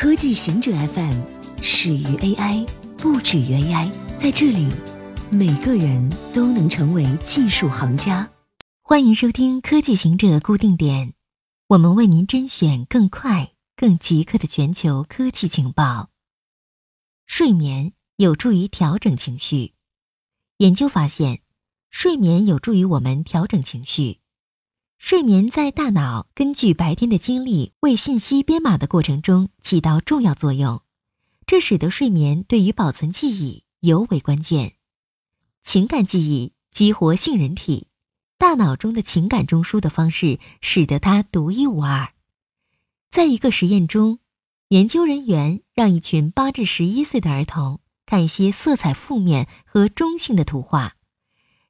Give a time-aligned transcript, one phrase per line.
[0.00, 1.12] 科技行者 FM
[1.60, 2.66] 始于 AI，
[2.96, 3.92] 不止于 AI。
[4.18, 4.66] 在这里，
[5.30, 8.26] 每个人都能成为技术行家。
[8.80, 11.12] 欢迎收听科技行者固定点，
[11.66, 16.08] 我们为您甄选更快、更即刻的全球科技情报。
[17.26, 19.74] 睡眠有助于调整情绪。
[20.56, 21.42] 研究发现，
[21.90, 24.20] 睡眠有助于我们调整情绪。
[25.00, 30.82] 睡眠在大脑根据白天的经历为信息编码的过程中起到重要作用，
[31.46, 34.74] 这使得睡眠对于保存记忆尤为关键。
[35.62, 37.88] 情感记忆激活杏仁体，
[38.36, 42.12] 大脑中的情感中枢的方式使得它独一无二。
[43.08, 44.18] 在一个实验中，
[44.68, 50.96] 研究人员让一群八至十一岁的儿童看一些色彩负面和中性的图画。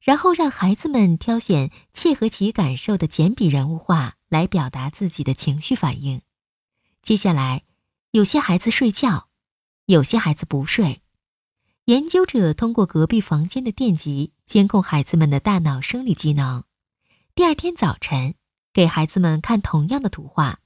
[0.00, 6.22] 然后让孩子们挑选切合其感受的简笔人物画来表达自己的情绪反应。
[7.02, 7.64] 接下来，
[8.10, 9.28] 有些孩子睡觉，
[9.86, 11.02] 有些孩子不睡。
[11.86, 16.64] 研究者通过隔壁房间的电极监控孩子们的大脑生理机能。
[17.34, 18.34] 第二天早晨，
[18.72, 20.60] 给孩子们看同样的图画，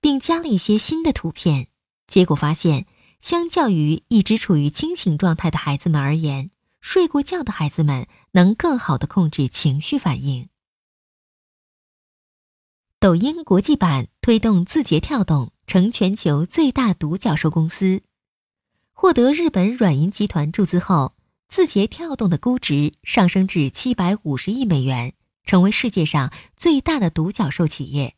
[0.00, 1.68] 并加了一些新的图片。
[2.06, 2.86] 结果发现，
[3.20, 6.50] 相较于一直处于清醒状态的孩子们而言，
[6.84, 10.50] 睡过觉的孩子们能更好的控制情绪反应。
[13.00, 18.02] 抖音国际版推动字节跳动成全球最大独角兽公司，
[18.92, 21.16] 获得日本软银集团注资后，
[21.48, 28.14] 字节跳动的估值上升至七百五十亿美元，成为世界上最大的独角兽企业。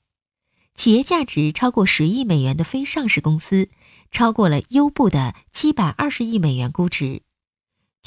[0.74, 3.68] 企业价值超过十亿美元的非上市公司，
[4.10, 7.22] 超过了优步的七百二十亿美元估值。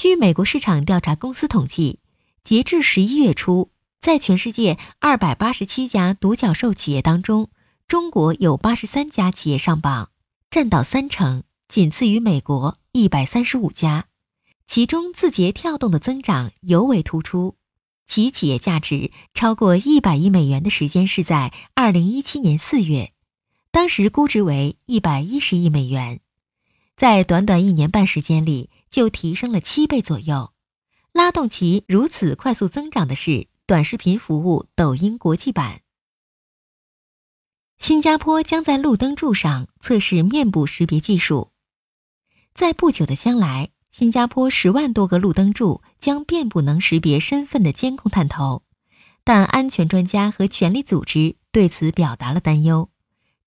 [0.00, 1.98] 据美国市场调查公司统计，
[2.42, 3.70] 截至十一月初，
[4.00, 7.50] 在全世界二百八十七家独角兽企业当中，
[7.86, 10.08] 中国有八十三家企业上榜，
[10.50, 14.06] 占到三成，仅次于美国一百三十五家。
[14.66, 17.56] 其中，字节跳动的增长尤为突出，
[18.06, 23.12] 其企业价值超过一百亿美元的时间是在二零一七年四月，
[23.70, 26.20] 当时估值为一百一十亿美元，
[26.96, 28.69] 在短短一年半时间里。
[28.90, 30.52] 就提升了七倍左右，
[31.12, 35.82] 拉动其如此快速增长的是短视频服务抖音国际版。
[37.78, 41.52] 新加坡将在路灯柱上测试面部识别技术，
[42.52, 48.64] 在不久的将来，新加坡十万多个路灯柱将遍布能识别身份的监控探头，
[49.24, 52.90] 但安全专家和权力组织对此表达了担忧。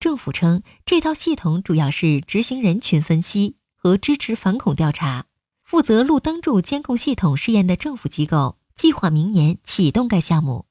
[0.00, 5.26] 政府称，这套系统主要是执行人群分析和支持反恐调查。
[5.64, 10.66] 负责路灯柱监控系统试验的政府机构计划明年启动该项目，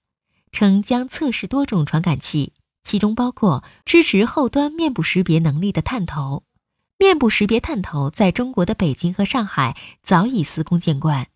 [0.52, 6.44] 称将测试多种传感器，其中包括支持后端面部识别能力的探头。
[7.00, 11.28] 面部识别探头在中国的北京和上海早已司空见惯。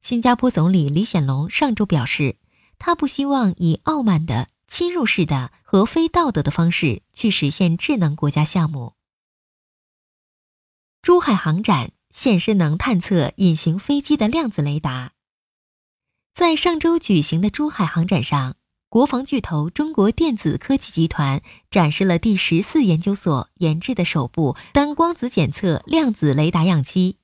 [0.00, 2.36] 新加坡总理李显龙上周表示，
[2.78, 8.94] 他不希望以傲慢的、侵入式的和非道德的方式去实现智能国家项目。
[11.02, 11.90] 珠海航展。
[12.14, 15.12] 现身能探测隐形飞机的量子雷达。
[16.32, 18.56] 在上周举行的珠海航展上，
[18.88, 27.18] 国防巨头中国电子科技集团展示了第十四研究所研制的首部单光子检测量子雷达样机。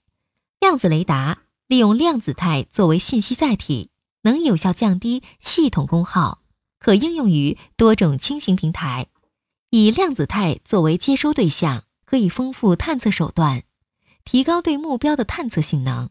[0.59, 3.91] 量子雷达利用量子态作为信息载体，
[4.23, 6.43] 能有效降低系统功耗，
[6.81, 9.07] 可应用于多种轻型平台。
[9.71, 13.63] 以量子态作为接收对象，可以丰富探测手段。
[14.25, 16.11] 提高对目标的探测性能，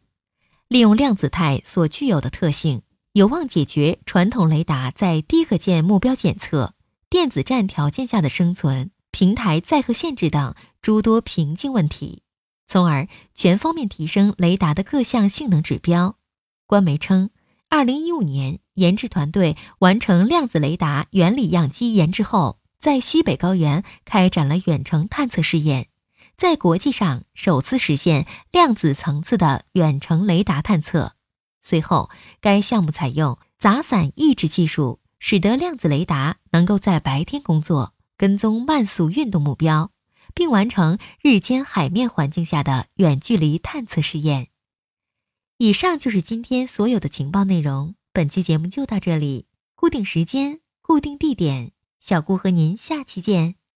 [0.67, 2.81] 利用量子态所具有的特性，
[3.13, 6.73] 有望解决传统雷达在低可见目标检测、
[7.09, 12.23] 电子战条件下的生存、平台载荷限制等诸多瓶颈问题，
[12.67, 16.17] 从而全方面提升雷达的各项性能指标。
[16.67, 17.29] 官媒称，
[17.67, 25.88] 二零一五年研制团队完成量子雷达原理样机研制后，在西北高原开展了远程探测试验。
[26.39, 31.15] 在国际上首次实现量子层次的远程雷达探测。
[31.59, 32.09] 随后，
[32.39, 39.91] 该项目采用杂散抑制技术，使得量子雷达能够在白天工作，跟踪慢速运动目标，
[40.33, 44.47] 并完成日间海面环境下的远距离探测试验。
[45.57, 47.95] 以上就是今天所有的情报内容。
[48.13, 53.58] 本期节目就到这里，固定时间，固定地点，小顾和您下期见。